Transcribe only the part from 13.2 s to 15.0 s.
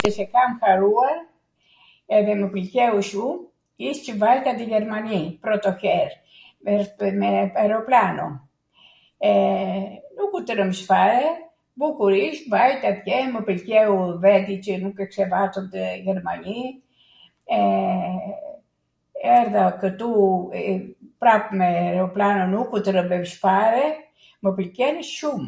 mw pwlqeu vendi qw nuk